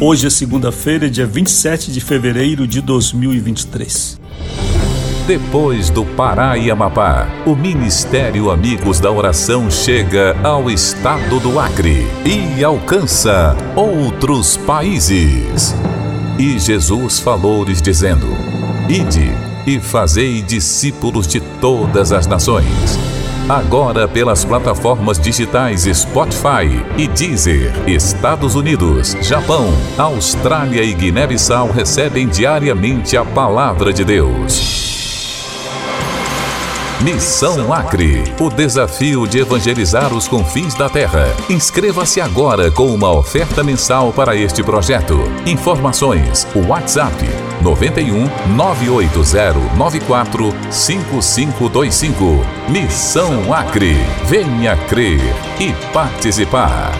Hoje 0.00 0.28
é 0.28 0.30
segunda-feira, 0.30 1.10
dia 1.10 1.26
27 1.26 1.90
de 1.90 2.00
fevereiro 2.00 2.68
de 2.68 2.80
2023. 2.80 4.20
Depois 5.26 5.90
do 5.90 6.04
Pará 6.04 6.56
e 6.56 6.70
Amapá, 6.70 7.26
o 7.44 7.56
Ministério 7.56 8.48
Amigos 8.48 9.00
da 9.00 9.10
Oração 9.10 9.68
chega 9.68 10.36
ao 10.44 10.70
estado 10.70 11.40
do 11.40 11.58
Acre 11.58 12.06
e 12.24 12.62
alcança 12.62 13.56
outros 13.74 14.56
países. 14.58 15.74
E 16.38 16.60
Jesus 16.60 17.18
falou-lhes 17.18 17.82
dizendo: 17.82 18.28
Ide 18.88 19.32
e 19.66 19.80
fazei 19.80 20.42
discípulos 20.42 21.26
de 21.26 21.40
todas 21.60 22.12
as 22.12 22.28
nações 22.28 23.17
Agora 23.48 24.06
pelas 24.06 24.44
plataformas 24.44 25.18
digitais 25.18 25.84
Spotify 25.84 26.84
e 26.98 27.08
Deezer, 27.08 27.72
Estados 27.88 28.54
Unidos, 28.54 29.16
Japão, 29.22 29.72
Austrália 29.96 30.82
e 30.82 30.92
Guiné-Bissau 30.92 31.70
recebem 31.70 32.28
diariamente 32.28 33.16
a 33.16 33.24
palavra 33.24 33.90
de 33.90 34.04
Deus. 34.04 34.76
Missão 37.00 37.72
Acre, 37.72 38.22
o 38.38 38.50
desafio 38.50 39.26
de 39.26 39.38
evangelizar 39.38 40.12
os 40.12 40.28
confins 40.28 40.74
da 40.74 40.90
terra. 40.90 41.34
Inscreva-se 41.48 42.20
agora 42.20 42.70
com 42.70 42.88
uma 42.88 43.10
oferta 43.10 43.64
mensal 43.64 44.12
para 44.12 44.36
este 44.36 44.62
projeto. 44.62 45.16
Informações: 45.46 46.46
WhatsApp 46.54 47.47
91 47.62 48.28
980 48.56 49.76
94 49.76 50.54
5525. 50.70 52.24
Missão 52.68 53.52
Acre. 53.52 53.94
Venha 54.26 54.76
crer 54.88 55.20
e 55.60 55.72
participar. 55.92 56.92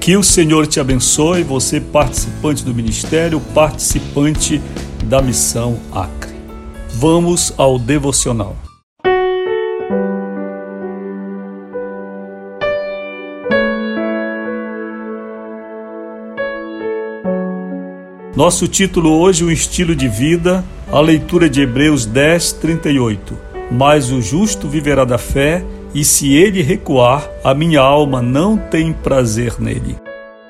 Que 0.00 0.16
o 0.16 0.22
Senhor 0.22 0.66
te 0.66 0.80
abençoe, 0.80 1.42
você 1.42 1.80
participante 1.80 2.64
do 2.64 2.74
ministério, 2.74 3.38
participante 3.54 4.58
da 5.04 5.20
missão 5.20 5.78
Acre. 5.92 6.32
Vamos 6.94 7.52
ao 7.58 7.78
devocional. 7.78 8.56
Nosso 18.38 18.68
título 18.68 19.18
hoje, 19.18 19.42
o 19.42 19.50
estilo 19.50 19.96
de 19.96 20.06
vida, 20.06 20.64
a 20.92 21.00
leitura 21.00 21.50
de 21.50 21.60
Hebreus 21.60 22.06
10, 22.06 22.52
38. 22.52 23.36
Mas 23.68 24.12
o 24.12 24.22
justo 24.22 24.68
viverá 24.68 25.04
da 25.04 25.18
fé, 25.18 25.64
e 25.92 26.04
se 26.04 26.34
ele 26.34 26.62
recuar, 26.62 27.28
a 27.42 27.52
minha 27.52 27.80
alma 27.80 28.22
não 28.22 28.56
tem 28.56 28.92
prazer 28.92 29.56
nele. 29.58 29.96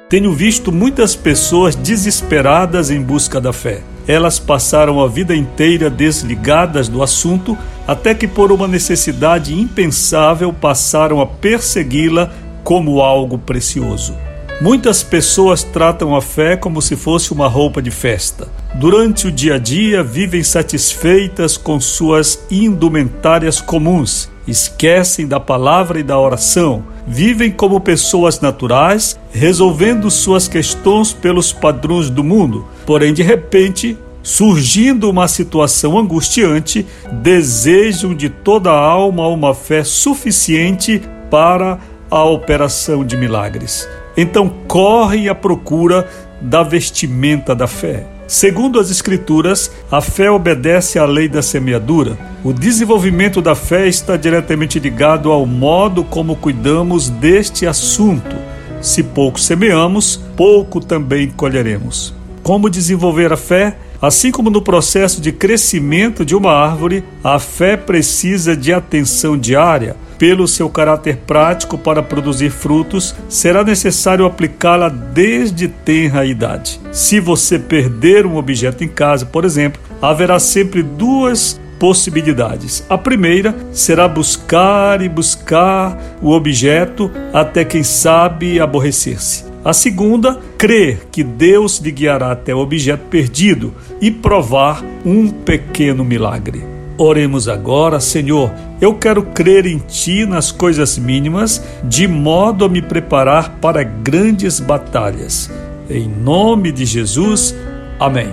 Tenho 0.07 0.35
visto 0.35 0.71
muitas 0.71 1.17
pessoas 1.17 1.75
desesperadas 1.75 2.91
em 2.91 3.01
busca 3.01 3.41
da 3.41 3.55
fé. 3.55 3.81
Elas 4.07 4.39
passaram 4.39 5.01
a 5.01 5.09
vida 5.09 5.35
inteira 5.35 5.89
desligadas 5.89 6.89
do 6.89 7.03
assunto, 7.03 7.57
até 7.87 8.15
que, 8.15 8.29
por 8.29 8.53
uma 8.53 8.69
necessidade 8.69 9.59
impensável, 9.59 10.53
passaram 10.53 11.23
a 11.23 11.27
persegui-la 11.27 12.31
como 12.63 13.01
algo 13.01 13.39
precioso. 13.39 14.28
Muitas 14.61 15.05
pessoas 15.05 15.63
tratam 15.63 16.17
a 16.17 16.21
fé 16.21 16.57
como 16.57 16.83
se 16.83 16.97
fosse 16.97 17.33
uma 17.33 17.47
roupa 17.47 17.81
de 17.81 17.93
festa. 17.93 18.49
Durante 18.75 19.29
o 19.29 19.31
dia 19.31 19.55
a 19.55 19.59
dia, 19.59 20.03
vivem 20.03 20.43
satisfeitas 20.43 21.57
com 21.57 21.79
suas 21.79 22.45
indumentárias 22.51 23.61
comuns, 23.61 24.29
esquecem 24.49 25.29
da 25.29 25.39
palavra 25.39 26.01
e 26.01 26.03
da 26.03 26.19
oração, 26.19 26.83
vivem 27.07 27.53
como 27.53 27.81
pessoas 27.81 28.41
naturais, 28.41 29.17
resolvendo 29.31 30.11
suas 30.11 30.49
questões 30.49 31.13
pelos 31.13 31.53
padrões 31.53 32.11
do 32.11 32.25
mundo. 32.25 32.67
Porém, 32.85 33.15
de 33.15 33.23
repente, 33.23 33.97
surgindo 34.25 35.09
uma 35.09 35.29
situação 35.29 35.97
angustiante, 35.97 36.85
desejam 37.13 38.13
de 38.13 38.29
toda 38.29 38.73
a 38.73 38.81
alma 38.81 39.29
uma 39.29 39.55
fé 39.55 39.85
suficiente 39.85 41.01
para 41.31 41.79
a 42.11 42.25
operação 42.25 43.05
de 43.05 43.17
milagres. 43.17 43.87
Então 44.19 44.53
corre 44.67 45.29
à 45.29 45.35
procura 45.35 46.09
da 46.41 46.65
vestimenta 46.65 47.55
da 47.55 47.69
fé. 47.69 48.05
Segundo 48.27 48.81
as 48.81 48.91
Escrituras, 48.91 49.71
a 49.91 50.01
fé 50.01 50.29
obedece 50.29 50.99
à 50.99 51.07
lei 51.07 51.29
da 51.29 51.41
semeadura. 51.41 52.19
O 52.43 52.53
desenvolvimento 52.53 53.41
da 53.41 53.55
fé 53.55 53.87
está 53.87 54.17
diretamente 54.17 54.81
ligado 54.81 55.31
ao 55.31 55.47
modo 55.47 56.03
como 56.03 56.35
cuidamos 56.35 57.09
deste 57.09 57.65
assunto. 57.65 58.35
Se 58.81 59.05
pouco 59.05 59.39
semeamos, 59.39 60.17
pouco 60.37 60.81
também 60.81 61.31
colheremos. 61.31 62.13
Como 62.43 62.69
desenvolver 62.69 63.33
a 63.33 63.37
fé? 63.37 63.77
Assim 64.01 64.31
como 64.31 64.49
no 64.49 64.63
processo 64.63 65.21
de 65.21 65.33
crescimento 65.33 66.25
de 66.25 66.37
uma 66.37 66.53
árvore, 66.53 67.03
a 67.23 67.39
fé 67.41 67.77
precisa 67.77 68.57
de 68.57 68.73
atenção 68.73 69.37
diária 69.37 69.97
pelo 70.17 70.49
seu 70.49 70.69
caráter 70.69 71.17
prático 71.27 71.79
para 71.79 72.03
produzir 72.03 72.51
frutos, 72.51 73.15
será 73.29 73.63
necessário 73.63 74.27
aplicá-la 74.27 74.89
desde 74.89 75.69
tenra 75.69 76.25
idade. 76.27 76.81
Se 76.93 77.21
você 77.21 77.59
perder 77.59 78.27
um 78.27 78.37
objeto 78.37 78.83
em 78.83 78.89
casa, 78.89 79.25
por 79.25 79.45
exemplo, 79.45 79.81
haverá 80.03 80.39
sempre 80.39 80.83
duas 80.83 81.61
possibilidades. 81.79 82.85
A 82.89 82.99
primeira 82.99 83.55
será 83.73 84.09
buscar 84.09 85.01
e 85.01 85.09
buscar 85.09 85.97
o 86.21 86.33
objeto 86.33 87.11
até 87.33 87.65
quem 87.65 87.85
sabe 87.85 88.61
aborrecer-se. 88.61 89.48
A 89.69 89.75
segunda, 89.75 90.41
crer 90.57 91.09
que 91.13 91.23
Deus 91.23 91.77
lhe 91.79 91.91
guiará 91.91 92.33
até 92.33 92.55
o 92.55 92.59
objeto 92.59 93.05
perdido 93.11 93.75
e 94.01 94.11
provar 94.11 94.83
um 95.05 95.29
pequeno 95.29 96.03
milagre. 96.03 96.65
Oremos 96.97 97.51
agora, 97.51 98.01
Senhor. 98.01 98.51
Eu 98.81 98.95
quero 98.95 99.25
crer 99.25 99.67
em 99.67 99.77
Ti 99.77 100.25
nas 100.25 100.51
coisas 100.51 100.97
mínimas, 100.97 101.63
de 101.85 102.09
modo 102.09 102.65
a 102.65 102.69
me 102.71 102.81
preparar 102.81 103.59
para 103.61 103.83
grandes 103.83 104.59
batalhas. 104.59 105.51
Em 105.91 106.09
nome 106.09 106.73
de 106.73 106.87
Jesus, 106.87 107.55
amém. 108.01 108.31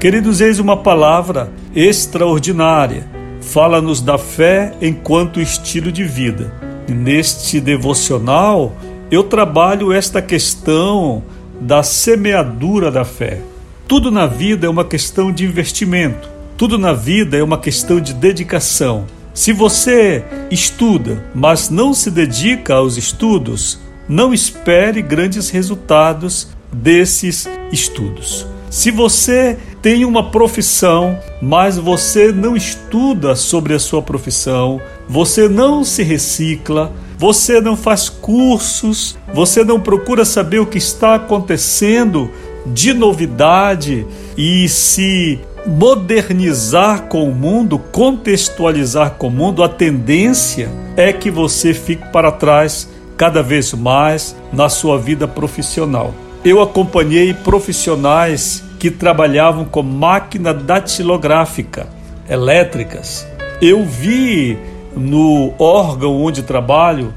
Queridos, 0.00 0.40
eis 0.40 0.58
uma 0.58 0.76
palavra 0.76 1.48
extraordinária. 1.76 3.06
Fala-nos 3.40 4.00
da 4.00 4.18
fé 4.18 4.74
enquanto 4.82 5.40
estilo 5.40 5.92
de 5.92 6.02
vida. 6.02 6.52
Neste 6.88 7.60
devocional, 7.60 8.74
eu 9.12 9.22
trabalho 9.22 9.92
esta 9.92 10.22
questão 10.22 11.22
da 11.60 11.82
semeadura 11.82 12.90
da 12.90 13.04
fé. 13.04 13.42
Tudo 13.86 14.10
na 14.10 14.26
vida 14.26 14.66
é 14.66 14.70
uma 14.70 14.86
questão 14.86 15.30
de 15.30 15.44
investimento. 15.44 16.30
Tudo 16.56 16.78
na 16.78 16.94
vida 16.94 17.36
é 17.36 17.42
uma 17.42 17.58
questão 17.58 18.00
de 18.00 18.14
dedicação. 18.14 19.04
Se 19.34 19.52
você 19.52 20.24
estuda, 20.50 21.22
mas 21.34 21.68
não 21.68 21.92
se 21.92 22.10
dedica 22.10 22.72
aos 22.72 22.96
estudos, 22.96 23.78
não 24.08 24.32
espere 24.32 25.02
grandes 25.02 25.50
resultados 25.50 26.48
desses 26.72 27.46
estudos. 27.70 28.46
Se 28.70 28.90
você 28.90 29.58
tem 29.82 30.06
uma 30.06 30.30
profissão, 30.30 31.18
mas 31.42 31.76
você 31.76 32.32
não 32.32 32.56
estuda 32.56 33.36
sobre 33.36 33.74
a 33.74 33.78
sua 33.78 34.00
profissão, 34.00 34.80
você 35.06 35.50
não 35.50 35.84
se 35.84 36.02
recicla, 36.02 36.90
você 37.22 37.60
não 37.60 37.76
faz 37.76 38.08
cursos, 38.08 39.16
você 39.32 39.62
não 39.62 39.78
procura 39.78 40.24
saber 40.24 40.58
o 40.58 40.66
que 40.66 40.78
está 40.78 41.14
acontecendo 41.14 42.28
de 42.66 42.92
novidade 42.92 44.04
e 44.36 44.68
se 44.68 45.38
modernizar 45.64 47.02
com 47.02 47.30
o 47.30 47.32
mundo, 47.32 47.78
contextualizar 47.78 49.12
com 49.12 49.28
o 49.28 49.30
mundo, 49.30 49.62
a 49.62 49.68
tendência 49.68 50.68
é 50.96 51.12
que 51.12 51.30
você 51.30 51.72
fique 51.72 52.08
para 52.08 52.32
trás 52.32 52.88
cada 53.16 53.40
vez 53.40 53.72
mais 53.72 54.34
na 54.52 54.68
sua 54.68 54.98
vida 54.98 55.28
profissional. 55.28 56.12
Eu 56.44 56.60
acompanhei 56.60 57.32
profissionais 57.32 58.64
que 58.80 58.90
trabalhavam 58.90 59.64
com 59.64 59.84
máquina 59.84 60.52
datilográfica 60.52 61.86
elétricas. 62.28 63.24
Eu 63.60 63.84
vi 63.84 64.58
no 64.96 65.54
órgão 65.58 66.22
onde 66.22 66.42
trabalho 66.42 67.12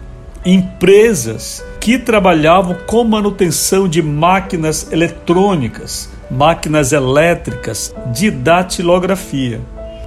empresas 0.45 1.65
que 1.79 1.97
trabalhavam 1.97 2.75
com 2.85 3.03
manutenção 3.03 3.87
de 3.87 4.01
máquinas 4.01 4.91
eletrônicas, 4.91 6.09
máquinas 6.29 6.91
elétricas, 6.91 7.93
de 8.13 8.29
datilografia. 8.29 9.59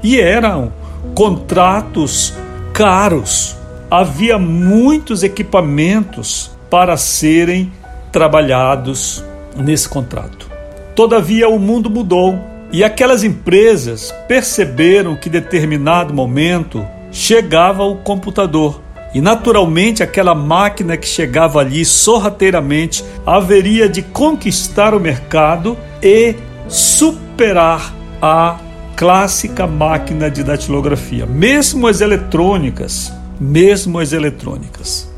E 0.02 0.20
eram 0.20 0.72
contratos 1.14 2.34
caros. 2.72 3.56
Havia 3.90 4.38
muitos 4.38 5.22
equipamentos 5.22 6.50
para 6.70 6.96
serem 6.96 7.72
trabalhados 8.12 9.24
nesse 9.56 9.88
contrato. 9.88 10.48
Todavia, 10.94 11.48
o 11.48 11.58
mundo 11.58 11.88
mudou 11.88 12.38
e 12.70 12.84
aquelas 12.84 13.24
empresas 13.24 14.14
perceberam 14.28 15.16
que, 15.16 15.28
em 15.28 15.32
determinado 15.32 16.12
momento, 16.12 16.86
chegava 17.10 17.84
o 17.84 17.96
computador. 17.96 18.82
E 19.14 19.20
naturalmente, 19.20 20.02
aquela 20.02 20.34
máquina 20.34 20.96
que 20.96 21.06
chegava 21.06 21.60
ali 21.60 21.84
sorrateiramente 21.84 23.04
haveria 23.24 23.88
de 23.88 24.02
conquistar 24.02 24.94
o 24.94 25.00
mercado 25.00 25.76
e 26.02 26.34
superar 26.68 27.94
a 28.20 28.58
clássica 28.94 29.66
máquina 29.66 30.30
de 30.30 30.42
datilografia, 30.42 31.24
mesmo 31.24 31.86
as 31.86 32.00
eletrônicas, 32.00 33.12
mesmo 33.40 33.98
as 33.98 34.12
eletrônicas. 34.12 35.08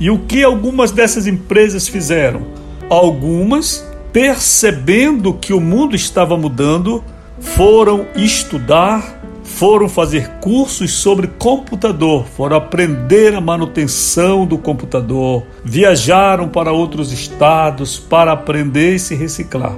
E 0.00 0.10
o 0.10 0.20
que 0.20 0.42
algumas 0.42 0.90
dessas 0.90 1.26
empresas 1.26 1.86
fizeram? 1.86 2.46
Algumas, 2.90 3.86
percebendo 4.12 5.34
que 5.34 5.52
o 5.52 5.60
mundo 5.60 5.94
estava 5.94 6.36
mudando, 6.36 7.04
foram 7.38 8.06
estudar, 8.16 9.15
foram 9.46 9.88
fazer 9.88 10.28
cursos 10.40 10.92
sobre 10.92 11.28
computador, 11.28 12.26
foram 12.26 12.56
aprender 12.56 13.34
a 13.34 13.40
manutenção 13.40 14.44
do 14.44 14.58
computador, 14.58 15.44
viajaram 15.64 16.48
para 16.48 16.72
outros 16.72 17.12
estados 17.12 17.98
para 17.98 18.32
aprender 18.32 18.96
e 18.96 18.98
se 18.98 19.14
reciclar. 19.14 19.76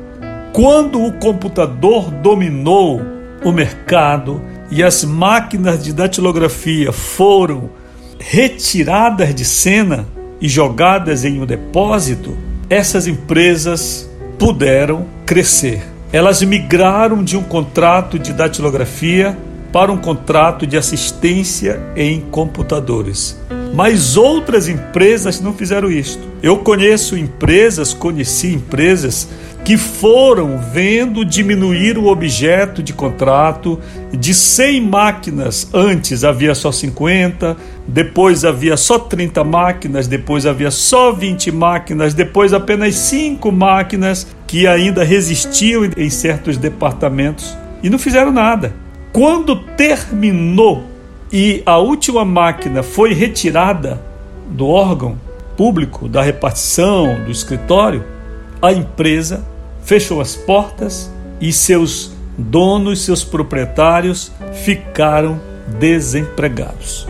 Quando 0.53 1.05
o 1.05 1.13
computador 1.13 2.11
dominou 2.11 3.01
o 3.45 3.53
mercado 3.53 4.43
e 4.71 4.83
as 4.83 5.05
máquinas 5.05 5.85
de 5.85 5.93
datilografia 5.93 6.91
foram 6.91 7.71
retiradas 8.19 9.35
de 9.35 9.45
cena 9.45 10.07
e 10.41 10.49
jogadas 10.49 11.25
em 11.25 11.41
um 11.41 11.47
depósito, 11.47 12.37
essas 12.69 13.07
empresas 13.07 14.11
puderam 14.39 15.07
crescer. 15.25 15.83
Elas 16.13 16.43
migraram 16.43 17.23
de 17.23 17.37
um 17.37 17.43
contrato 17.43 18.19
de 18.19 18.33
datilografia 18.33 19.37
para 19.73 19.93
um 19.93 19.99
contrato 19.99 20.67
de 20.67 20.77
assistência 20.77 21.81
em 21.95 22.21
computadores. 22.21 23.39
Mas 23.75 24.17
outras 24.17 24.69
empresas 24.69 25.41
não 25.41 25.53
fizeram 25.53 25.91
isto. 25.91 26.27
Eu 26.43 26.59
conheço 26.59 27.17
empresas, 27.17 27.93
conheci 27.93 28.55
empresas 28.55 29.29
que 29.65 29.77
foram 29.77 30.59
vendo 30.59 31.25
diminuir 31.25 31.99
o 31.99 32.07
objeto 32.07 32.83
de 32.83 32.93
contrato 32.95 33.79
de 34.11 34.33
100 34.33 34.81
máquinas. 34.81 35.69
Antes 35.75 36.25
havia 36.25 36.55
só 36.55 36.73
50, 36.73 37.57
depois 37.87 38.45
havia 38.45 38.77
só 38.77 38.99
30 38.99 39.45
máquinas, 39.45 40.07
depois 40.07 40.47
havia 40.47 40.71
só 40.71 41.13
20 41.13 41.53
máquinas, 41.53 42.15
depois 42.15 42.55
apenas 42.55 42.95
5 42.95 43.53
máquinas 43.53 44.27
que 44.47 44.67
ainda 44.67 45.05
resistiam 45.05 45.85
em 45.97 46.09
certos 46.09 46.57
departamentos 46.57 47.55
e 47.83 47.91
não 47.91 47.99
fizeram 47.99 48.33
nada. 48.33 48.88
Quando 49.13 49.57
terminou 49.57 50.85
e 51.33 51.63
a 51.67 51.79
última 51.79 52.25
máquina 52.25 52.83
foi 52.83 53.13
retirada 53.13 54.01
do 54.49 54.67
órgão 54.67 55.19
público, 55.57 56.09
da 56.09 56.23
repartição, 56.23 57.25
do 57.25 57.31
escritório, 57.31 58.05
a 58.63 58.73
empresa 58.73 59.45
fechou 59.85 60.21
as 60.21 60.37
portas 60.37 61.11
e 61.41 61.53
seus 61.53 62.13
donos, 62.37 63.03
seus 63.03 63.25
proprietários 63.25 64.31
ficaram 64.65 65.41
desempregados. 65.79 67.07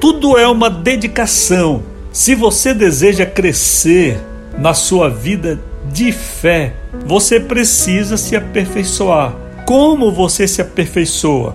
Tudo 0.00 0.36
é 0.36 0.48
uma 0.48 0.68
dedicação. 0.68 1.82
Se 2.12 2.34
você 2.34 2.74
deseja 2.74 3.24
crescer 3.24 4.20
na 4.58 4.74
sua 4.74 5.08
vida 5.08 5.60
de 5.90 6.12
fé, 6.12 6.74
você 7.06 7.38
precisa 7.38 8.16
se 8.16 8.34
aperfeiçoar. 8.34 9.34
Como 9.64 10.12
você 10.12 10.46
se 10.46 10.60
aperfeiçoa? 10.60 11.54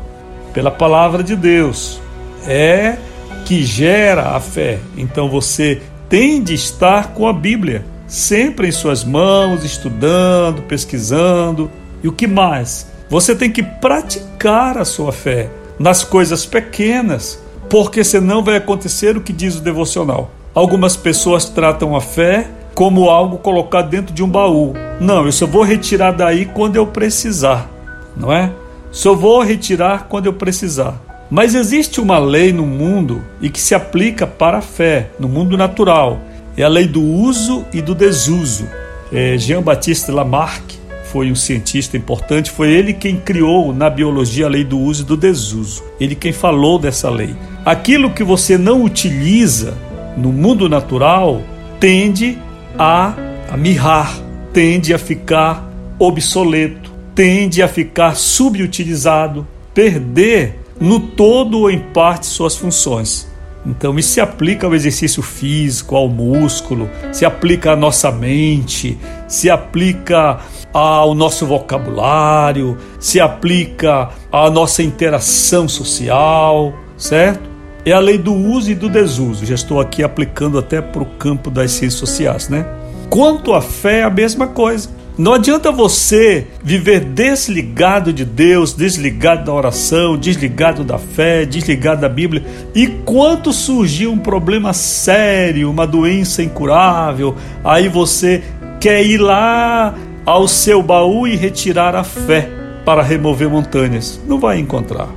Pela 0.54 0.72
palavra 0.72 1.24
de 1.24 1.36
Deus. 1.36 2.00
É 2.48 2.98
que 3.46 3.64
gera 3.64 4.36
a 4.36 4.40
fé. 4.40 4.80
Então 4.98 5.30
você 5.30 5.82
tem 6.10 6.42
de 6.42 6.54
estar 6.54 7.14
com 7.14 7.28
a 7.28 7.34
Bíblia 7.34 7.86
sempre 8.08 8.68
em 8.68 8.72
suas 8.72 9.04
mãos, 9.04 9.64
estudando, 9.64 10.62
pesquisando. 10.64 11.70
E 12.04 12.08
o 12.08 12.12
que 12.12 12.28
mais? 12.28 12.88
Você 13.10 13.36
tem 13.36 13.52
que 13.52 13.64
praticar 13.64 14.78
a 14.78 14.86
sua 14.86 15.12
fé 15.12 15.50
nas 15.80 16.04
coisas 16.04 16.46
pequenas, 16.46 17.42
porque 17.70 18.04
senão 18.04 18.44
vai 18.44 18.58
acontecer 18.58 19.16
o 19.16 19.22
que 19.22 19.34
diz 19.34 19.56
o 19.56 19.62
devocional. 19.62 20.32
Algumas 20.54 20.96
pessoas 20.96 21.46
tratam 21.46 21.96
a 21.96 22.02
fé 22.02 22.48
como 22.74 23.10
algo 23.10 23.38
colocado 23.38 23.90
dentro 23.90 24.14
de 24.14 24.24
um 24.24 24.30
baú. 24.30 24.74
Não, 25.00 25.26
eu 25.26 25.32
só 25.32 25.46
vou 25.46 25.64
retirar 25.64 26.12
daí 26.12 26.46
quando 26.46 26.76
eu 26.76 26.88
precisar, 26.88 27.70
não 28.20 28.32
é? 28.32 28.52
Só 28.92 29.14
vou 29.14 29.42
retirar 29.42 30.08
quando 30.10 30.26
eu 30.26 30.34
precisar. 30.34 31.02
Mas 31.30 31.56
existe 31.56 32.00
uma 32.00 32.18
lei 32.18 32.54
no 32.54 32.66
mundo 32.66 33.22
e 33.42 33.50
que 33.50 33.60
se 33.60 33.76
aplica 33.76 34.26
para 34.26 34.60
a 34.60 34.62
fé, 34.62 35.10
no 35.20 35.28
mundo 35.28 35.58
natural 35.58 36.20
é 36.58 36.64
a 36.64 36.68
lei 36.68 36.88
do 36.88 37.04
uso 37.04 37.64
e 37.72 37.82
do 37.82 37.94
desuso. 37.94 38.68
É, 39.14 39.38
Jean-Baptiste 39.38 40.10
Lamarck 40.10 40.64
foi 41.04 41.32
um 41.32 41.36
cientista 41.36 41.96
importante, 41.96 42.50
foi 42.50 42.74
ele 42.74 42.94
quem 42.94 43.18
criou 43.18 43.72
na 43.72 43.90
biologia 43.90 44.48
a 44.48 44.50
lei 44.50 44.64
do 44.64 44.80
uso 44.80 45.04
e 45.04 45.06
do 45.06 45.16
desuso. 45.16 45.84
Ele 46.00 46.16
quem 46.16 46.34
falou 46.34 46.80
dessa 46.80 47.10
lei. 47.10 47.36
Aquilo 47.64 48.10
que 48.10 48.24
você 48.24 48.58
não 48.58 48.84
utiliza 48.84 49.78
no 50.18 50.34
mundo 50.34 50.68
natural 50.68 51.44
tende 51.80 52.40
a, 52.78 53.14
mirrar, 53.56 54.20
tende 54.52 54.94
a 54.94 54.98
ficar 54.98 55.64
obsoleto, 56.00 56.92
tende 57.18 57.64
a 57.64 57.68
ficar 57.68 58.16
subutilizado, 58.16 59.48
perder 59.74 60.60
no 60.80 61.00
todo 61.00 61.62
ou 61.62 61.72
em 61.72 61.80
parte 61.80 62.28
suas 62.28 62.56
funções. 62.56 63.28
Então, 63.66 63.98
isso 63.98 64.10
se 64.10 64.22
aplica 64.22 64.68
ao 64.68 64.76
exercício 64.76 65.24
físico, 65.24 65.96
ao 65.96 66.08
músculo, 66.08 66.88
se 67.12 67.26
aplica 67.26 67.72
à 67.72 67.76
nossa 67.76 68.12
mente, 68.12 69.00
se 69.28 69.50
aplica 69.50 70.38
ao 70.72 71.16
nosso 71.16 71.48
vocabulário, 71.48 72.78
se 73.00 73.20
aplica 73.20 74.10
à 74.32 74.48
nossa 74.52 74.84
interação 74.84 75.68
social, 75.68 76.72
certo? 76.96 77.50
É 77.84 77.94
a 77.94 78.00
lei 78.00 78.20
do 78.20 78.34
uso 78.34 78.70
e 78.70 78.76
do 78.76 78.88
desuso. 78.88 79.44
Já 79.44 79.56
estou 79.56 79.82
aqui 79.82 80.04
aplicando 80.04 80.60
até 80.60 80.82
para 80.82 81.02
o 81.02 81.06
campo 81.18 81.50
das 81.50 81.72
ciências 81.72 82.00
sociais, 82.00 82.48
né? 82.48 82.64
Quanto 83.10 83.56
à 83.56 83.62
fé, 83.62 84.02
é 84.02 84.04
a 84.04 84.10
mesma 84.10 84.46
coisa. 84.46 84.97
Não 85.18 85.34
adianta 85.34 85.72
você 85.72 86.46
viver 86.64 87.00
desligado 87.00 88.14
de 88.14 88.24
Deus, 88.24 88.74
desligado 88.74 89.46
da 89.46 89.52
oração, 89.52 90.16
desligado 90.16 90.84
da 90.84 91.00
fé, 91.00 91.44
desligado 91.44 92.02
da 92.02 92.10
Bíblia. 92.10 92.46
E 92.76 92.88
quando 93.04 93.52
surgir 93.52 94.06
um 94.06 94.20
problema 94.20 94.74
sério, 94.74 95.72
uma 95.72 95.88
doença 95.88 96.44
incurável, 96.44 97.36
aí 97.64 97.90
você 97.90 98.44
quer 98.80 99.04
ir 99.04 99.18
lá 99.18 99.96
ao 100.24 100.48
seu 100.48 100.84
baú 100.84 101.28
e 101.28 101.36
retirar 101.36 101.96
a 101.96 102.04
fé 102.04 102.48
para 102.86 103.02
remover 103.02 103.50
montanhas. 103.50 104.22
Não 104.28 104.40
vai 104.40 104.60
encontrar. 104.60 105.10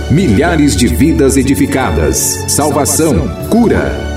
Milhares 0.10 0.78
de 0.78 0.88
vidas 0.88 1.36
edificadas, 1.36 2.46
salvação, 2.48 3.28
cura. 3.50 4.17